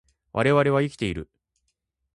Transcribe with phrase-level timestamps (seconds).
[0.33, 1.29] 我々は生きている